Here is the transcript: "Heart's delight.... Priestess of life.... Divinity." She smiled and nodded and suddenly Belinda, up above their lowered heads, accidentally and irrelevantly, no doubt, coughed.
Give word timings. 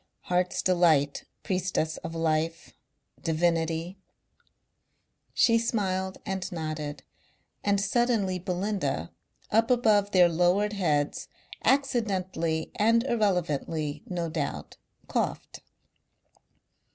"Heart's 0.21 0.63
delight.... 0.63 1.25
Priestess 1.43 1.97
of 1.97 2.15
life.... 2.15 2.73
Divinity." 3.21 3.99
She 5.31 5.59
smiled 5.59 6.17
and 6.25 6.51
nodded 6.51 7.03
and 7.63 7.79
suddenly 7.79 8.39
Belinda, 8.39 9.11
up 9.51 9.69
above 9.69 10.09
their 10.09 10.27
lowered 10.27 10.73
heads, 10.73 11.27
accidentally 11.63 12.71
and 12.77 13.03
irrelevantly, 13.03 14.01
no 14.07 14.27
doubt, 14.27 14.77
coughed. 15.07 15.59